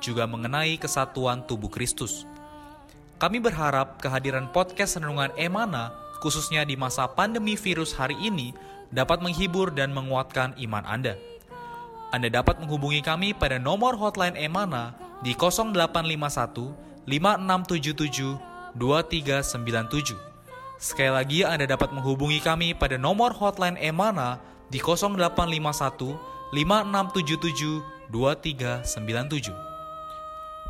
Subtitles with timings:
[0.00, 2.26] juga mengenai kesatuan tubuh Kristus.
[3.20, 5.92] Kami berharap kehadiran podcast Renungan Emana,
[6.24, 8.56] khususnya di masa pandemi virus hari ini,
[8.90, 11.14] dapat menghibur dan menguatkan iman Anda.
[12.10, 18.40] Anda dapat menghubungi kami pada nomor hotline Emana di 0851 5677
[18.74, 20.16] 2397.
[20.80, 24.40] Sekali lagi Anda dapat menghubungi kami pada nomor hotline Emana
[24.72, 26.18] di 0851
[26.50, 29.69] 5677 2397.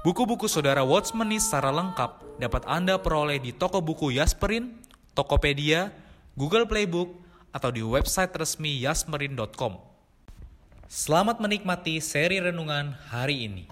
[0.01, 4.73] Buku-buku saudara Watchmeni secara lengkap dapat Anda peroleh di toko buku Yasmerin,
[5.13, 5.93] Tokopedia,
[6.33, 7.13] Google Playbook,
[7.53, 9.77] atau di website resmi yasmerin.com.
[10.89, 13.69] Selamat menikmati seri renungan hari ini.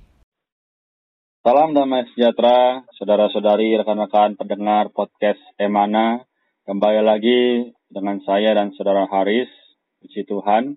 [1.40, 6.28] Salam damai sejahtera, saudara-saudari, rekan-rekan pendengar podcast Emana.
[6.68, 9.48] Kembali lagi dengan saya dan saudara Haris,
[10.04, 10.76] puji Tuhan.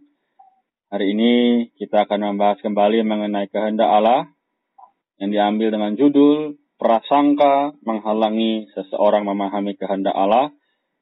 [0.95, 1.33] Hari ini
[1.75, 4.31] kita akan membahas kembali mengenai kehendak Allah
[5.21, 10.49] yang diambil dengan judul Prasangka Menghalangi Seseorang Memahami Kehendak Allah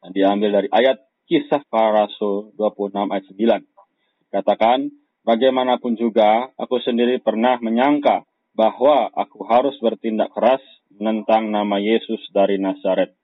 [0.04, 3.26] yang diambil dari ayat Kisah Para Rasul 26 ayat
[3.64, 4.36] 9.
[4.36, 4.92] Katakan,
[5.24, 10.60] bagaimanapun juga aku sendiri pernah menyangka bahwa aku harus bertindak keras
[10.92, 13.16] menentang nama Yesus dari Nazaret.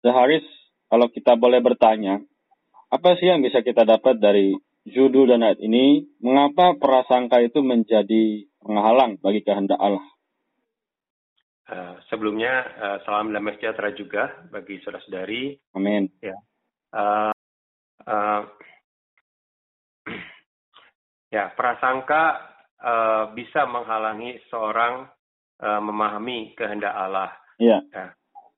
[0.00, 0.48] Seharis,
[0.88, 2.24] kalau kita boleh bertanya,
[2.88, 4.56] apa sih yang bisa kita dapat dari
[4.88, 6.08] judul dan ayat ini?
[6.24, 10.02] Mengapa prasangka itu menjadi penghalang bagi kehendak Allah.
[11.64, 15.56] Uh, sebelumnya uh, salam damai sejahtera juga bagi saudara-saudari.
[15.76, 16.08] Amin.
[16.20, 16.36] Ya.
[16.92, 17.32] Uh,
[18.04, 18.40] uh,
[21.32, 25.08] ya, prasangka uh, bisa menghalangi seorang
[25.60, 27.32] uh, memahami kehendak Allah.
[27.56, 27.80] Iya.
[27.92, 28.06] Ya.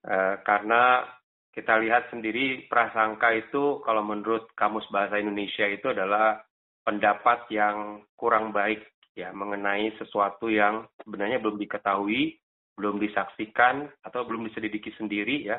[0.07, 1.07] Uh, karena
[1.55, 6.43] kita lihat sendiri prasangka itu kalau menurut kamus bahasa Indonesia itu adalah
[6.85, 8.83] pendapat yang kurang baik
[9.17, 12.37] ya mengenai sesuatu yang sebenarnya belum diketahui,
[12.77, 15.59] belum disaksikan atau belum diselidiki sendiri ya,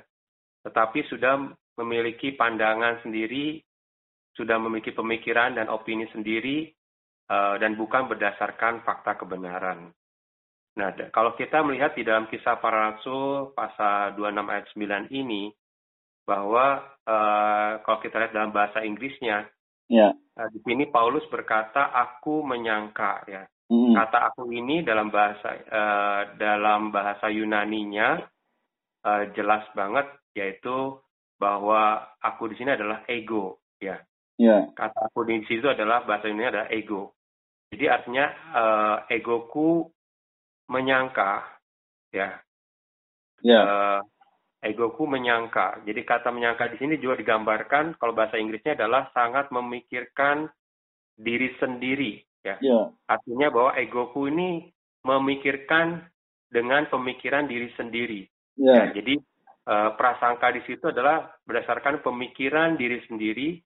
[0.61, 1.41] tetapi sudah
[1.81, 3.57] memiliki pandangan sendiri,
[4.37, 6.69] sudah memiliki pemikiran dan opini sendiri
[7.33, 9.89] uh, dan bukan berdasarkan fakta kebenaran.
[10.77, 14.65] Nah, kalau kita melihat di dalam kisah para rasul pasal 26 ayat
[15.09, 15.49] 9 ini
[16.21, 19.49] bahwa uh, kalau kita lihat dalam bahasa Inggrisnya
[19.87, 20.11] Ya.
[20.11, 23.43] Nah, di sini Paulus berkata, aku menyangka ya.
[23.67, 23.99] Mm.
[23.99, 28.15] Kata aku ini dalam bahasa uh, dalam bahasa Yunaninya
[29.03, 30.07] uh, jelas banget
[30.39, 30.95] yaitu
[31.35, 33.99] bahwa aku di sini adalah ego ya.
[34.39, 34.71] Yeah.
[34.71, 37.19] Kata aku di situ adalah bahasa Yunani adalah ego.
[37.67, 38.25] Jadi artinya
[38.55, 39.83] uh, egoku
[40.71, 41.43] menyangka
[42.15, 42.39] ya.
[43.43, 43.63] Yeah.
[43.67, 43.99] Uh,
[44.61, 45.85] egoku menyangka.
[45.85, 50.49] Jadi kata menyangka di sini juga digambarkan kalau bahasa Inggrisnya adalah sangat memikirkan
[51.17, 52.55] diri sendiri ya.
[52.61, 52.85] Yeah.
[53.05, 54.71] Artinya bahwa egoku ini
[55.03, 56.07] memikirkan
[56.47, 58.25] dengan pemikiran diri sendiri.
[58.57, 58.89] Yeah.
[58.89, 59.13] Ya, jadi
[59.67, 63.61] uh, prasangka di situ adalah berdasarkan pemikiran diri sendiri,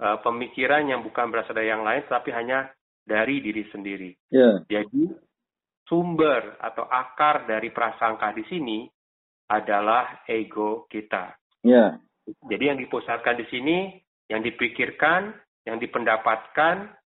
[0.00, 2.72] uh, pemikiran yang bukan berasal dari yang lain tapi hanya
[3.06, 4.10] dari diri sendiri.
[4.32, 4.64] Yeah.
[4.66, 5.12] Jadi
[5.86, 8.78] sumber atau akar dari prasangka di sini
[9.46, 11.38] adalah ego kita.
[11.62, 11.98] Ya.
[12.26, 13.78] Jadi yang dipusatkan di sini,
[14.26, 15.34] yang dipikirkan,
[15.66, 16.76] yang dipendapatkan,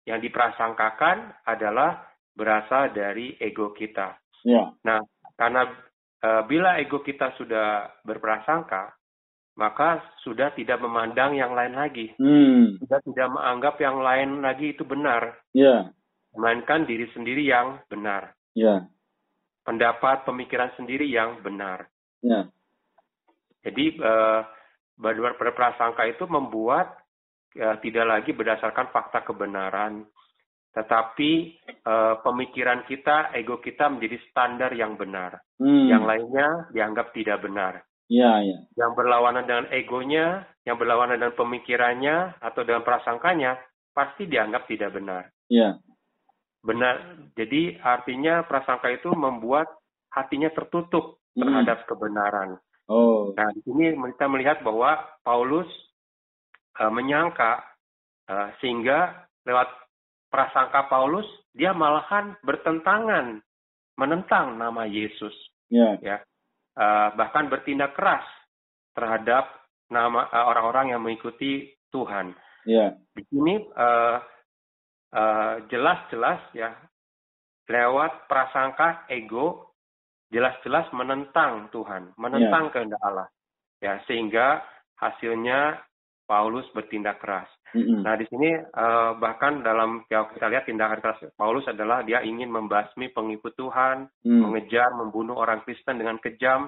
[0.07, 2.03] yang diprasangkakan adalah
[2.35, 4.19] berasal dari ego kita.
[4.47, 4.75] Ya.
[4.87, 5.03] Nah,
[5.39, 5.67] karena
[6.23, 8.95] e, bila ego kita sudah berprasangka,
[9.57, 12.13] maka sudah tidak memandang yang lain lagi.
[12.21, 12.77] Hmm.
[12.83, 15.41] Sudah tidak menganggap yang lain lagi itu benar.
[15.57, 15.91] Ya.
[16.37, 18.37] Melainkan diri sendiri yang benar.
[18.53, 18.85] Ya.
[19.65, 21.89] Pendapat, pemikiran sendiri yang benar.
[22.23, 22.49] Ya.
[23.67, 24.41] Jadi eh,
[24.97, 26.97] berprasangka itu membuat
[27.57, 30.07] eh, tidak lagi berdasarkan fakta kebenaran,
[30.77, 31.31] tetapi
[31.67, 35.43] eh, pemikiran kita, ego kita menjadi standar yang benar.
[35.59, 35.89] Hmm.
[35.91, 37.83] Yang lainnya dianggap tidak benar.
[38.07, 38.59] Ya, ya.
[38.79, 43.59] Yang berlawanan dengan egonya, yang berlawanan dengan pemikirannya atau dengan prasangkanya,
[43.91, 45.27] pasti dianggap tidak benar.
[45.51, 45.83] Ya.
[46.63, 47.27] Benar.
[47.35, 49.67] Jadi artinya prasangka itu membuat
[50.15, 51.89] hatinya tertutup terhadap hmm.
[51.93, 52.51] kebenaran.
[52.89, 53.35] Oh.
[53.37, 55.69] Nah, di sini kita melihat bahwa Paulus
[56.81, 57.63] uh, menyangka
[58.31, 59.69] uh, sehingga lewat
[60.33, 63.43] prasangka Paulus dia malahan bertentangan
[63.97, 65.35] menentang nama Yesus.
[65.67, 65.99] Ya.
[65.99, 66.23] ya
[66.79, 68.23] uh, bahkan bertindak keras
[68.95, 69.51] terhadap
[69.91, 72.37] nama uh, orang-orang yang mengikuti Tuhan.
[72.69, 72.95] Ya.
[73.15, 74.19] Di sini uh,
[75.15, 76.71] uh, jelas-jelas ya
[77.67, 79.66] lewat prasangka ego
[80.31, 82.73] jelas-jelas menentang Tuhan, menentang Ya.
[82.73, 83.29] kehendak Allah.
[83.79, 84.65] Ya, sehingga
[84.97, 85.79] hasilnya
[86.27, 87.47] Paulus bertindak keras.
[87.77, 88.03] Mm-mm.
[88.03, 92.51] Nah, di sini eh, bahkan dalam kalau kita lihat tindakan keras Paulus adalah dia ingin
[92.51, 94.41] membasmi pengikut Tuhan, Mm.
[94.43, 96.67] mengejar, membunuh orang Kristen dengan kejam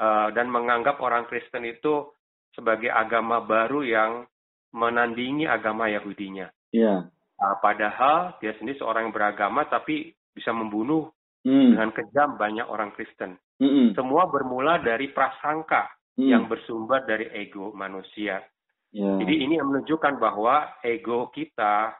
[0.00, 2.08] eh, dan menganggap orang Kristen itu
[2.56, 4.24] sebagai agama baru yang
[4.72, 6.48] menandingi agama Yahudinya.
[6.72, 7.04] Ya.
[7.40, 11.10] Nah, padahal dia sendiri seorang yang beragama tapi bisa membunuh
[11.40, 11.72] Mm.
[11.72, 13.40] dengan kejam banyak orang Kristen.
[13.60, 13.96] Mm-mm.
[13.96, 15.88] Semua bermula dari prasangka
[16.20, 16.28] Mm.
[16.28, 18.44] yang bersumber dari ego manusia.
[18.90, 19.12] Ya.
[19.22, 21.96] Jadi ini yang menunjukkan bahwa ego kita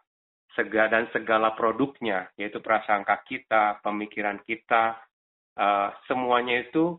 [0.59, 4.99] sega dan segala produknya, yaitu prasangka kita, pemikiran kita,
[5.57, 6.99] eh, semuanya itu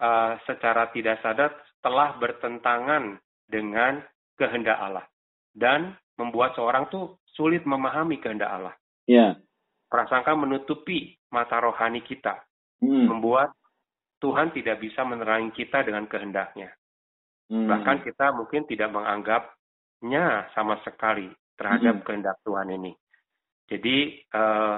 [0.00, 1.52] eh, secara tidak sadar
[1.84, 4.00] telah bertentangan dengan
[4.40, 5.04] kehendak Allah
[5.52, 8.74] dan membuat seorang tuh sulit memahami kehendak Allah.
[9.04, 9.36] Ya.
[9.92, 12.42] Prasangka menutupi mata rohani kita,
[12.82, 13.06] Mm.
[13.10, 13.54] membuat
[14.20, 16.72] Tuhan tidak bisa menerangi kita dengan kehendaknya.
[17.48, 17.66] Mm.
[17.66, 22.04] Bahkan kita mungkin tidak menganggapnya sama sekali terhadap Mm.
[22.04, 22.92] kehendak Tuhan ini.
[23.70, 23.96] Jadi
[24.26, 24.76] eh,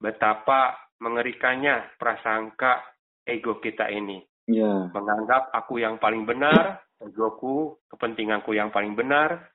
[0.00, 2.84] betapa mengerikannya prasangka
[3.26, 4.22] ego kita ini.
[4.46, 4.88] Ya.
[4.94, 9.50] Menganggap aku yang paling benar, egoku, kepentinganku yang paling benar.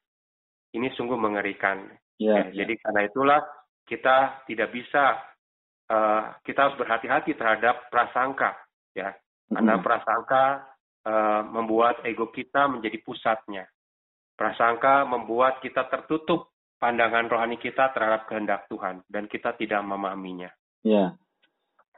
[0.76, 1.88] Ini sungguh mengerikan.
[2.20, 2.46] Ya.
[2.48, 3.42] Ya, Jadi karena itulah
[3.88, 5.18] kita tidak bisa,
[5.92, 8.56] eh, kita harus berhati-hati terhadap prasangka.
[8.96, 9.16] Ya,
[9.52, 9.84] karena Mm.
[9.84, 10.44] prasangka
[11.02, 13.66] eh, membuat ego kita menjadi pusatnya.
[14.38, 20.50] Prasangka membuat kita tertutup pandangan rohani kita terhadap kehendak Tuhan dan kita tidak memahaminya.
[20.82, 21.18] Ya.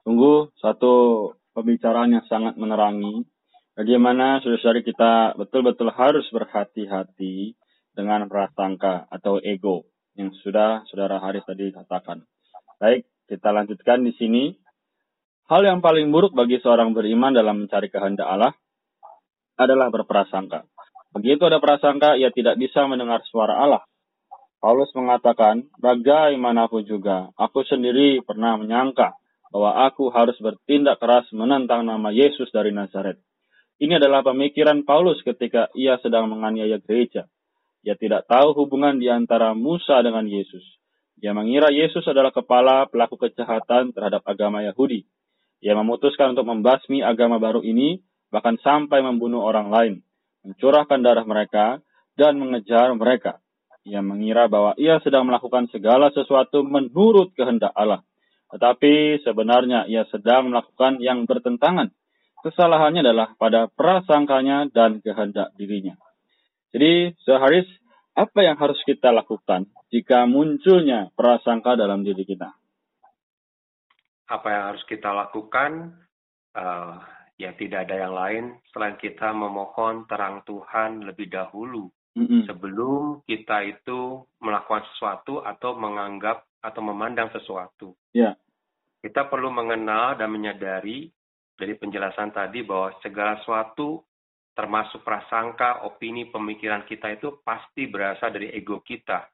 [0.03, 3.23] Sungguh satu pembicaraan yang sangat menerangi
[3.79, 7.55] bagaimana saudara-saudari kita betul-betul harus berhati-hati
[7.95, 9.87] dengan prasangka atau ego
[10.19, 12.27] yang sudah saudara Haris tadi katakan.
[12.81, 14.53] Baik, kita lanjutkan di sini.
[15.49, 18.53] Hal yang paling buruk bagi seorang beriman dalam mencari kehendak Allah
[19.57, 20.69] adalah berprasangka.
[21.17, 23.81] Begitu ada prasangka, ia tidak bisa mendengar suara Allah.
[24.61, 29.17] Paulus mengatakan, bagaimanapun juga, aku sendiri pernah menyangka
[29.51, 33.19] bahwa aku harus bertindak keras menentang nama Yesus dari Nazaret.
[33.77, 37.27] Ini adalah pemikiran Paulus ketika ia sedang menganiaya gereja.
[37.83, 40.63] Ia tidak tahu hubungan di antara Musa dengan Yesus.
[41.23, 45.07] Ia mengira Yesus adalah kepala pelaku kejahatan terhadap agama Yahudi.
[45.63, 49.93] Ia memutuskan untuk membasmi agama baru ini, bahkan sampai membunuh orang lain,
[50.43, 51.79] mencurahkan darah mereka,
[52.19, 53.39] dan mengejar mereka.
[53.87, 58.03] Ia mengira bahwa ia sedang melakukan segala sesuatu menurut kehendak Allah.
[58.51, 61.95] Tetapi sebenarnya ia sedang melakukan yang bertentangan.
[62.43, 65.95] Kesalahannya adalah pada prasangkanya dan kehendak dirinya.
[66.75, 67.67] Jadi, seharis,
[68.13, 72.53] apa yang harus kita lakukan jika munculnya prasangka dalam diri kita?
[74.29, 75.97] Apa yang harus kita lakukan?
[76.53, 76.95] Eh,
[77.41, 82.45] ya tidak ada yang lain selain kita memohon terang Tuhan lebih dahulu Mm-mm.
[82.45, 87.97] sebelum kita itu melakukan sesuatu atau menganggap atau memandang sesuatu.
[88.13, 88.37] Ya.
[89.01, 91.09] Kita perlu mengenal dan menyadari
[91.57, 94.05] dari penjelasan tadi bahwa segala sesuatu
[94.53, 99.25] termasuk prasangka, opini, pemikiran kita itu pasti berasal dari ego kita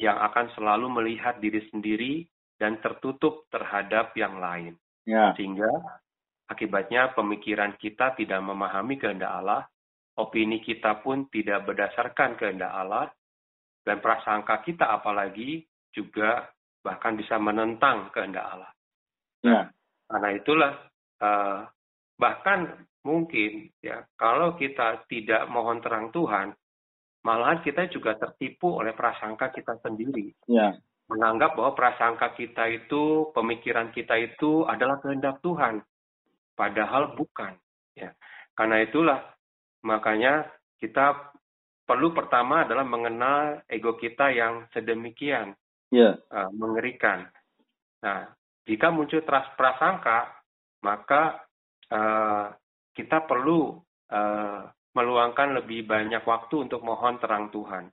[0.00, 2.24] yang akan selalu melihat diri sendiri
[2.58, 4.74] dan tertutup terhadap yang lain.
[5.04, 5.36] Ya.
[5.36, 5.68] Sehingga
[6.48, 9.62] akibatnya pemikiran kita tidak memahami kehendak Allah,
[10.16, 13.12] opini kita pun tidak berdasarkan kehendak Allah,
[13.84, 15.60] dan prasangka kita apalagi
[15.92, 16.48] juga
[16.80, 18.72] bahkan bisa menentang kehendak Allah.
[19.44, 19.60] Ya.
[20.08, 20.72] Karena itulah
[21.20, 21.58] eh,
[22.16, 26.56] bahkan mungkin ya kalau kita tidak mohon terang Tuhan,
[27.22, 30.76] malahan kita juga tertipu oleh prasangka kita sendiri Ya.
[31.08, 35.84] menganggap bahwa prasangka kita itu, pemikiran kita itu adalah kehendak Tuhan.
[36.56, 37.52] Padahal bukan.
[37.92, 38.16] Ya.
[38.56, 39.20] Karena itulah,
[39.84, 40.48] makanya
[40.80, 41.34] kita
[41.84, 45.52] perlu pertama adalah mengenal ego kita yang sedemikian
[45.92, 46.16] Ya.
[46.32, 47.28] uh, mengerikan.
[48.00, 48.32] Nah,
[48.64, 50.32] jika muncul prasangka,
[50.80, 51.44] maka
[51.92, 52.48] uh,
[52.94, 53.76] kita perlu
[54.14, 54.60] uh,
[54.94, 57.90] meluangkan lebih banyak waktu untuk mohon terang Tuhan.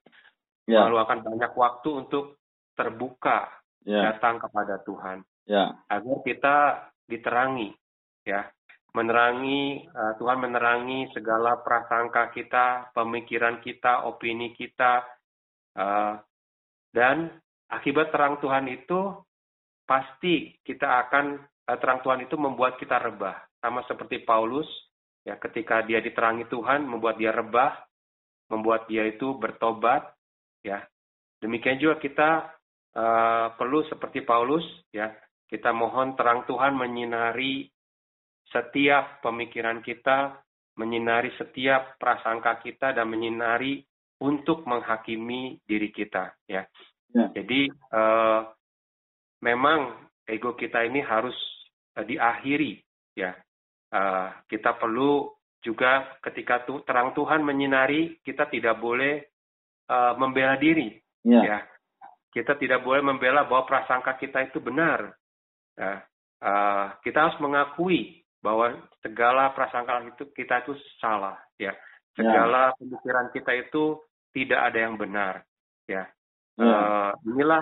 [0.69, 0.85] Ya.
[0.85, 2.37] Meluangkan banyak waktu untuk
[2.77, 3.49] terbuka
[3.81, 4.13] Ya.
[4.13, 5.73] datang kepada Tuhan Ya.
[5.89, 6.57] agar kita
[7.09, 7.73] diterangi
[8.21, 8.45] ya
[8.93, 15.01] menerangi eh, Tuhan menerangi segala prasangka kita pemikiran kita opini kita
[15.73, 16.13] eh,
[16.93, 17.33] dan
[17.73, 19.17] akibat terang Tuhan itu
[19.89, 21.41] pasti kita akan
[21.81, 24.67] terang Tuhan itu membuat kita rebah sama seperti Paulus,
[25.21, 27.77] ya ketika dia diterangi Tuhan, membuat dia rebah,
[28.49, 30.11] membuat dia itu bertobat,
[30.65, 30.83] ya.
[31.41, 32.29] Demikian juga kita
[32.93, 35.09] uh, perlu seperti Paulus, ya,
[35.49, 37.65] kita mohon terang Tuhan menyinari
[38.51, 40.37] setiap pemikiran kita,
[40.77, 43.81] menyinari setiap prasangka kita dan menyinari
[44.21, 46.61] untuk menghakimi diri kita, ya.
[47.15, 47.25] ya.
[47.33, 48.45] Jadi uh,
[49.41, 49.97] memang
[50.29, 51.35] ego kita ini harus
[51.97, 52.77] uh, diakhiri,
[53.17, 53.33] ya.
[53.91, 55.27] Uh, kita perlu
[55.59, 59.21] juga ketika tu, terang Tuhan menyinari, kita tidak boleh
[59.91, 60.95] uh, membela diri,
[61.27, 61.41] ya.
[61.43, 61.59] ya.
[62.31, 65.11] Kita tidak boleh membela bahwa prasangka kita itu benar.
[65.75, 66.01] Ya.
[66.41, 68.73] Uh, kita harus mengakui bahwa
[69.05, 71.75] segala prasangka itu kita itu salah, ya.
[72.17, 72.75] Segala ya.
[72.79, 75.45] pemikiran kita itu tidak ada yang benar,
[75.85, 76.07] ya.
[76.57, 76.63] ya.
[76.63, 77.61] Uh, inilah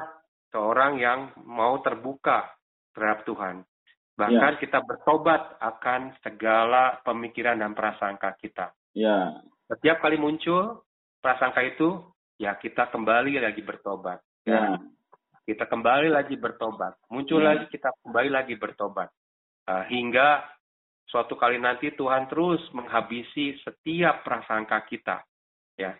[0.54, 2.48] seorang yang mau terbuka
[2.94, 3.56] terhadap Tuhan.
[4.20, 4.60] Bahkan ya.
[4.60, 8.76] kita bertobat akan segala pemikiran dan prasangka kita.
[8.92, 9.40] Ya.
[9.72, 10.84] Setiap kali muncul
[11.24, 12.04] prasangka itu,
[12.36, 14.20] ya kita kembali lagi bertobat.
[14.44, 14.76] Ya.
[15.48, 17.00] Kita kembali lagi bertobat.
[17.08, 17.56] Muncul ya.
[17.56, 19.08] lagi kita kembali lagi bertobat.
[19.64, 20.44] Uh, hingga
[21.08, 25.24] suatu kali nanti Tuhan terus menghabisi setiap prasangka kita.
[25.80, 25.96] Ya,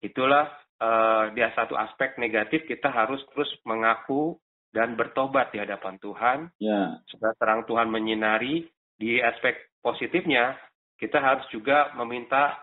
[0.00, 0.48] itulah
[0.80, 4.40] uh, dia satu aspek negatif kita harus terus mengaku
[4.72, 6.38] dan bertobat di hadapan Tuhan.
[6.58, 6.98] Ya.
[7.06, 10.56] Supaya terang Tuhan menyinari di aspek positifnya
[10.96, 12.62] kita harus juga meminta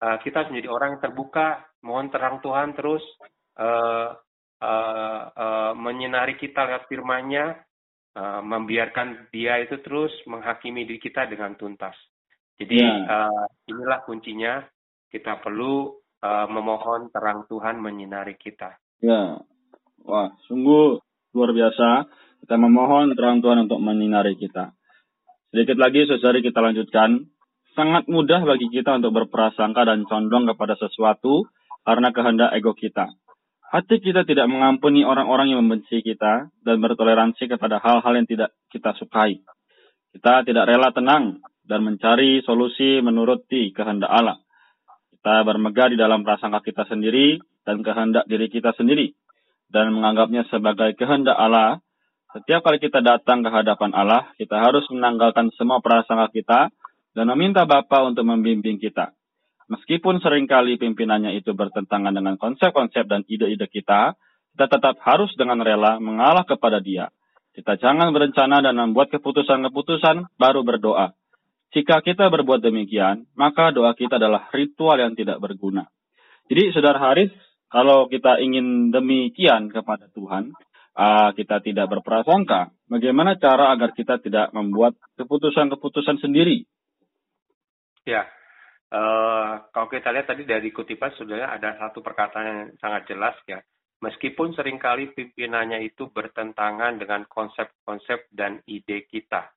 [0.00, 3.02] uh, kita menjadi orang yang terbuka, mohon terang Tuhan terus
[3.58, 4.14] uh,
[4.62, 7.58] uh, uh, menyinari kita lewat firman-Nya,
[8.14, 11.98] uh, membiarkan Dia itu terus menghakimi diri kita dengan tuntas.
[12.56, 12.94] Jadi ya.
[13.04, 14.64] uh, inilah kuncinya
[15.10, 18.78] kita perlu uh, memohon terang Tuhan menyinari kita.
[19.02, 19.36] Ya,
[20.06, 21.02] wah sungguh
[21.36, 22.08] luar biasa.
[22.40, 24.72] Kita memohon terang Tuhan untuk menyinari kita.
[25.52, 27.28] Sedikit lagi, saudari kita lanjutkan.
[27.76, 31.44] Sangat mudah bagi kita untuk berprasangka dan condong kepada sesuatu
[31.84, 33.12] karena kehendak ego kita.
[33.68, 38.96] Hati kita tidak mengampuni orang-orang yang membenci kita dan bertoleransi kepada hal-hal yang tidak kita
[38.96, 39.44] sukai.
[40.16, 44.40] Kita tidak rela tenang dan mencari solusi menuruti kehendak Allah.
[45.12, 49.12] Kita bermegah di dalam prasangka kita sendiri dan kehendak diri kita sendiri
[49.70, 51.82] dan menganggapnya sebagai kehendak Allah.
[52.34, 56.60] Setiap kali kita datang ke hadapan Allah, kita harus menanggalkan semua prasangka kita
[57.16, 59.16] dan meminta Bapa untuk membimbing kita.
[59.66, 64.14] Meskipun sering kali pimpinannya itu bertentangan dengan konsep-konsep dan ide-ide kita,
[64.54, 67.10] kita tetap harus dengan rela mengalah kepada dia.
[67.56, 71.16] Kita jangan berencana dan membuat keputusan-keputusan baru berdoa.
[71.72, 75.88] Jika kita berbuat demikian, maka doa kita adalah ritual yang tidak berguna.
[76.46, 77.32] Jadi, Saudara Haris,
[77.66, 80.54] kalau kita ingin demikian kepada Tuhan,
[80.94, 86.62] uh, kita tidak berprasangka, bagaimana cara agar kita tidak membuat keputusan-keputusan sendiri?
[88.06, 88.30] Ya,
[88.86, 93.58] Uh, kalau kita lihat tadi dari kutipan sudah ada satu perkataan yang sangat jelas ya.
[93.98, 99.50] Meskipun sering kali pimpinannya itu bertentangan dengan konsep-konsep dan ide kita,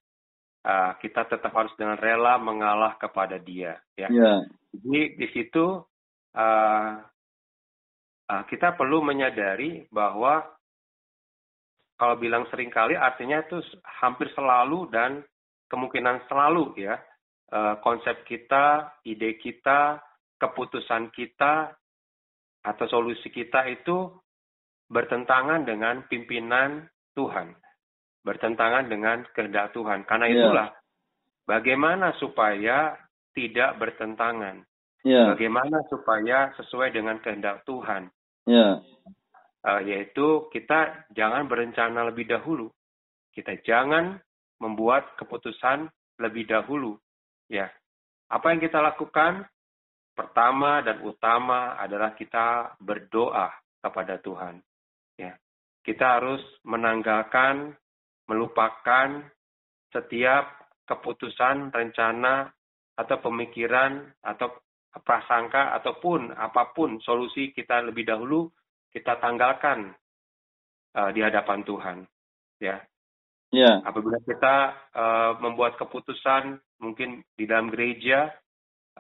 [0.65, 3.77] uh, kita tetap harus dengan rela mengalah kepada dia.
[3.93, 4.09] Ya.
[4.09, 4.39] Yeah.
[4.73, 5.85] Jadi di situ
[6.33, 6.91] uh,
[8.29, 10.45] uh, kita perlu menyadari bahwa
[11.99, 13.59] kalau bilang sering kali artinya itu
[13.99, 15.19] hampir selalu dan
[15.67, 16.95] kemungkinan selalu ya
[17.51, 19.99] uh, konsep kita, ide kita,
[20.39, 21.73] keputusan kita,
[22.63, 24.11] atau solusi kita itu
[24.89, 27.53] bertentangan dengan pimpinan Tuhan,
[28.25, 30.03] bertentangan dengan kehendak Tuhan.
[30.05, 30.33] Karena iya.
[30.35, 31.45] itulah yeah.
[31.45, 32.97] bagaimana supaya
[33.33, 34.65] tidak bertentangan,
[35.05, 35.31] yeah.
[35.33, 38.09] bagaimana supaya sesuai dengan kehendak Tuhan.
[38.49, 38.81] Yeah.
[39.61, 42.73] Uh, yaitu kita jangan berencana lebih dahulu,
[43.35, 44.17] kita jangan
[44.57, 46.97] membuat keputusan lebih dahulu,
[47.49, 47.73] Ya,
[48.29, 49.49] apa yang kita lakukan?
[50.13, 53.49] Pertama dan utama adalah kita berdoa
[53.81, 54.61] kepada Tuhan.
[55.17, 55.33] Ya,
[55.81, 57.73] kita harus menanggalkan,
[58.29, 59.25] melupakan
[59.89, 62.53] setiap keputusan, rencana,
[62.93, 64.53] atau pemikiran, atau
[64.89, 68.49] prasangka, ataupun apa pun solusi kita lebih dahulu
[68.89, 69.93] kita tanggalkan
[70.97, 71.97] uh, di hadapan Tuhan.
[72.59, 72.81] Ya,
[73.49, 73.81] Yeah.
[73.81, 78.29] Apabila kita uh, membuat keputusan mungkin di dalam gereja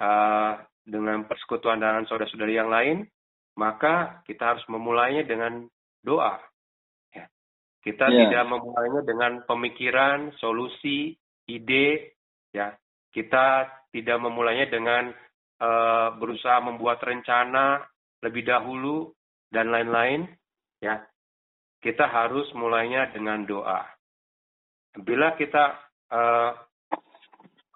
[0.01, 3.05] uh, dengan persekutuan dengan saudara-saudari yang lain,
[3.53, 5.69] maka kita harus memulainya dengan
[6.01, 6.41] doa.
[7.13, 7.29] Ya.
[7.85, 8.25] Kita yeah.
[8.25, 11.13] tidak memulainya dengan pemikiran, solusi,
[11.45, 12.17] ide.
[12.49, 12.73] Ya,
[13.13, 15.13] kita tidak memulainya dengan
[15.59, 17.83] uh, berusaha membuat rencana
[18.23, 19.11] lebih dahulu
[19.51, 20.27] dan lain-lain.
[20.79, 21.03] Ya,
[21.83, 23.99] kita harus mulainya dengan doa
[24.97, 25.77] bila kita
[26.09, 26.51] uh,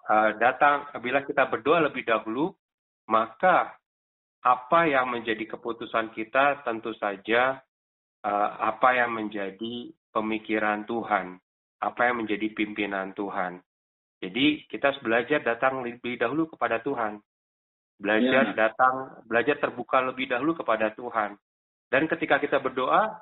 [0.09, 2.51] uh, datang bila kita berdoa lebih dahulu,
[3.07, 3.77] maka
[4.43, 7.61] apa yang menjadi keputusan kita tentu saja
[8.25, 11.39] uh, apa yang menjadi pemikiran Tuhan,
[11.79, 13.61] apa yang menjadi pimpinan Tuhan.
[14.23, 17.19] Jadi kita harus belajar datang lebih dahulu kepada Tuhan.
[17.99, 18.67] Belajar ya.
[18.67, 21.37] datang, belajar terbuka lebih dahulu kepada Tuhan.
[21.87, 23.13] Dan ketika kita berdoa,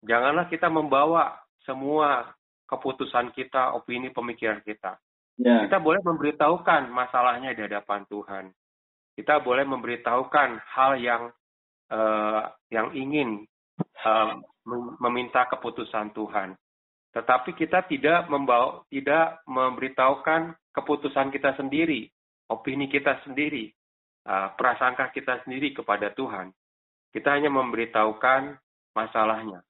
[0.00, 2.32] janganlah kita membawa semua
[2.64, 4.96] keputusan kita, opini, pemikiran kita.
[5.36, 5.66] Ya.
[5.66, 8.44] Kita boleh memberitahukan masalahnya di hadapan Tuhan.
[9.14, 11.22] Kita boleh memberitahukan hal yang
[11.90, 13.46] uh, yang ingin
[14.02, 14.40] uh,
[14.98, 16.56] meminta keputusan Tuhan.
[17.14, 22.10] Tetapi kita tidak membawa, tidak memberitahukan keputusan kita sendiri,
[22.50, 23.70] opini kita sendiri,
[24.56, 26.48] prasangka kita sendiri kepada Tuhan.
[27.12, 28.56] Kita hanya memberitahukan
[28.96, 29.60] masalahnya.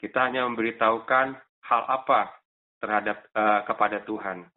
[0.00, 1.26] Kita hanya memberitahukan
[1.64, 2.34] hal apa
[2.80, 4.48] terhadap uh, kepada Tuhan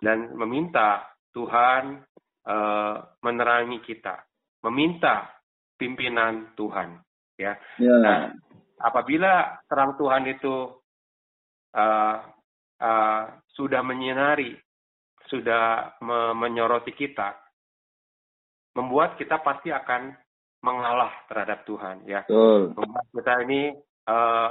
[0.00, 2.04] dan meminta Tuhan
[2.44, 4.20] uh, menerangi kita,
[4.64, 5.28] meminta
[5.80, 7.00] pimpinan Tuhan.
[7.40, 7.56] Ya.
[7.80, 7.96] ya.
[8.00, 8.20] Nah,
[8.80, 10.76] apabila terang Tuhan itu
[11.72, 12.16] uh,
[12.80, 13.22] uh,
[13.56, 14.56] sudah menyinari,
[15.32, 17.32] sudah me menyoroti kita,
[18.76, 20.14] membuat kita pasti akan
[20.60, 22.22] mengalah terhadap Tuhan, ya.
[22.28, 22.76] Betul.
[22.76, 23.62] Membuat kita ini
[24.06, 24.50] uh,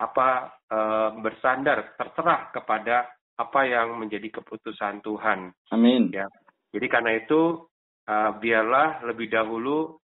[0.00, 0.28] apa
[0.72, 5.52] uh, bersandar terserah kepada apa yang menjadi keputusan Tuhan.
[5.72, 6.08] Amin.
[6.12, 6.28] Ya.
[6.72, 7.68] Jadi karena itu
[8.08, 10.00] uh, biarlah lebih dahulu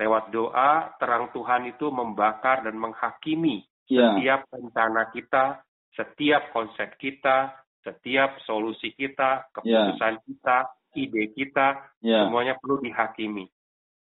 [0.00, 4.16] lewat doa terang Tuhan itu membakar dan menghakimi Ya.
[4.16, 5.44] Setiap rencana kita,
[5.92, 7.52] setiap konsep kita,
[7.84, 10.22] setiap solusi kita, keputusan ya.
[10.24, 10.58] kita,
[10.94, 12.26] ide kita, ya.
[12.26, 13.50] semuanya perlu dihakimi.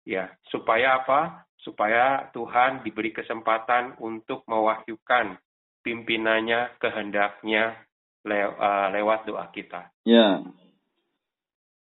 [0.03, 1.47] Ya, supaya apa?
[1.63, 5.39] Supaya Tuhan diberi kesempatan untuk mewahyukan
[5.83, 7.77] pimpinannya, kehendaknya
[8.23, 9.91] lew uh, lewat doa kita.
[10.07, 10.43] Ya.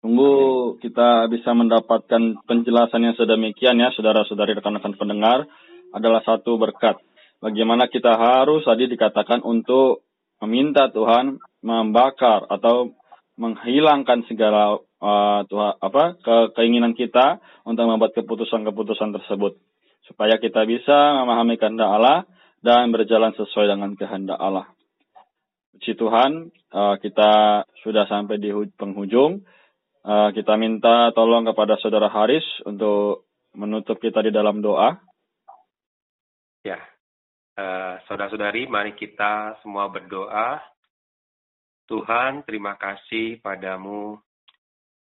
[0.01, 5.49] Tunggu kita bisa mendapatkan penjelasan yang sedemikian ya, saudara-saudari rekan-rekan pendengar
[5.93, 7.01] adalah satu berkat
[7.41, 10.05] bagaimana kita harus tadi dikatakan untuk
[10.41, 12.93] meminta Tuhan membakar atau
[13.37, 19.61] menghilangkan segala uh, Tuhan apa ke, keinginan kita untuk membuat keputusan-keputusan tersebut
[20.09, 22.25] supaya kita bisa memahami kehendak Allah
[22.65, 24.65] dan berjalan sesuai dengan kehendak Allah.
[25.77, 29.45] Puji Tuhan, uh, kita sudah sampai di penghujung.
[30.01, 34.97] Uh, kita minta tolong kepada Saudara Haris untuk menutup kita di dalam doa.
[36.65, 36.79] Ya,
[37.57, 40.61] Uh, Saudara-saudari, mari kita semua berdoa.
[41.87, 44.19] Tuhan, terima kasih padamu.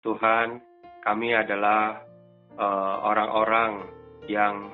[0.05, 0.61] Tuhan,
[1.01, 1.97] kami adalah
[2.53, 3.93] eh, orang-orang uh,
[4.29, 4.69] yang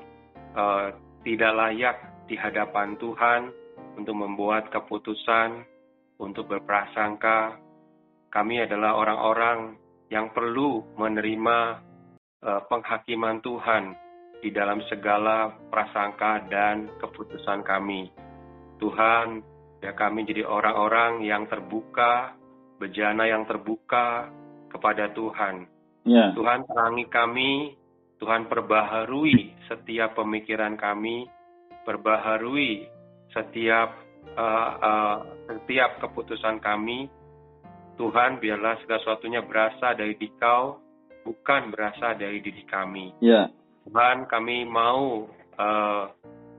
[0.56, 0.91] uh,
[1.24, 1.97] tidak layak
[2.28, 3.52] di hadapan Tuhan
[3.95, 5.63] untuk membuat keputusan,
[6.19, 7.60] untuk berprasangka.
[8.32, 9.76] Kami adalah orang-orang
[10.12, 11.60] yang perlu menerima
[12.43, 13.95] uh, penghakiman Tuhan
[14.39, 18.12] di dalam segala prasangka dan keputusan kami.
[18.80, 19.43] Tuhan,
[19.82, 22.38] ya kami jadi orang-orang yang terbuka,
[22.78, 24.30] bejana yang terbuka
[24.70, 25.67] kepada Tuhan.
[26.06, 26.34] Yeah.
[26.34, 27.52] Tuhan terangi kami,
[28.22, 31.26] Tuhan perbaharui setiap pemikiran kami,
[31.86, 32.86] perbaharui
[33.34, 33.98] setiap
[34.38, 35.17] uh, uh,
[35.50, 37.10] setiap keputusan kami.
[38.00, 40.82] Tuhan, biarlah segala sesuatunya berasal dari Dikau,
[41.22, 43.13] bukan berasal dari diri kami.
[43.22, 43.54] Yeah.
[43.86, 46.04] Tuhan kami mau uh,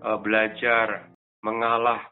[0.02, 1.10] uh, belajar
[1.42, 2.11] mengalah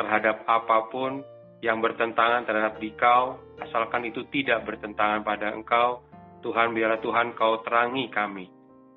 [0.00, 1.20] terhadap apa pun
[1.60, 6.00] yang bertentangan terhadap Dikau, asalkan itu tidak bertentangan pada Engkau.
[6.40, 8.48] Tuhan biarlah Tuhan Kau terangi kami.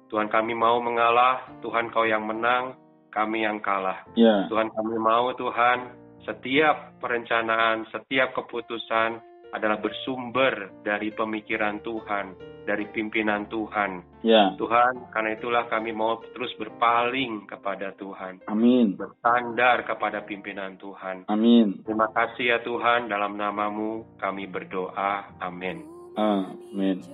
[0.07, 2.79] Tuhan kami mau mengalah, Tuhan Kau yang menang,
[3.11, 4.07] kami yang kalah.
[4.15, 4.47] Yeah.
[4.47, 5.91] Tuhan kami mau Tuhan
[6.23, 9.19] setiap perencanaan, setiap keputusan
[9.53, 12.33] adalah bersumber dari pemikiran Tuhan,
[12.65, 14.21] dari pimpinan Tuhan.
[14.25, 14.57] Ya.
[14.57, 18.41] Tuhan, karena itulah kami mau terus berpaling kepada Tuhan.
[18.49, 18.97] Amin.
[18.97, 21.29] Bersandar kepada pimpinan Tuhan.
[21.29, 21.85] Amin.
[21.85, 25.37] Terima kasih ya Tuhan, dalam namamu kami berdoa.
[25.37, 25.85] Amin.
[26.17, 27.05] Amin.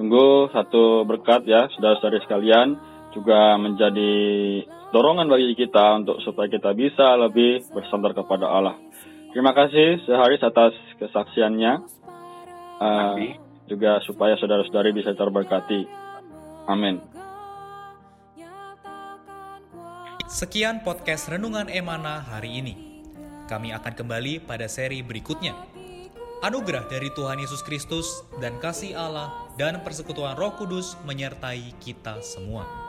[0.00, 2.68] Sungguh satu berkat ya, saudara-saudari sekalian,
[3.12, 4.14] juga menjadi
[4.94, 8.76] dorongan bagi kita untuk supaya kita bisa lebih bersandar kepada Allah.
[9.38, 11.86] Terima kasih Seharis atas kesaksiannya.
[12.82, 13.38] Uh,
[13.70, 15.86] juga supaya saudara-saudari bisa terberkati.
[16.66, 16.98] Amin.
[20.26, 22.74] Sekian podcast Renungan Emana hari ini.
[23.46, 25.54] Kami akan kembali pada seri berikutnya.
[26.42, 32.87] Anugerah dari Tuhan Yesus Kristus dan kasih Allah dan persekutuan Roh Kudus menyertai kita semua.